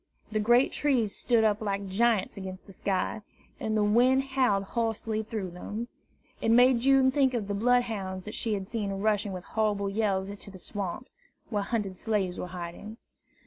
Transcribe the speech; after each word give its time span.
The 0.31 0.39
great 0.39 0.71
trees 0.71 1.15
stood 1.15 1.43
up 1.43 1.61
like 1.61 1.87
giants 1.87 2.35
against 2.35 2.65
the 2.65 2.73
sky, 2.73 3.21
and 3.59 3.77
the 3.77 3.83
wind 3.83 4.23
howled 4.23 4.63
hoarsely 4.63 5.21
through 5.21 5.51
them. 5.51 5.89
It 6.41 6.49
made 6.49 6.79
June 6.79 7.11
think 7.11 7.35
of 7.35 7.47
the 7.47 7.53
bloodhounds 7.53 8.25
that 8.25 8.33
she 8.33 8.55
had 8.55 8.67
seen 8.67 8.89
rushing 8.93 9.31
with 9.31 9.43
horrible 9.43 9.91
yells 9.91 10.35
to 10.35 10.49
the 10.49 10.57
swamps, 10.57 11.17
where 11.51 11.61
hunted 11.61 11.97
slaves 11.97 12.39
were 12.39 12.47
hiding. 12.47 12.97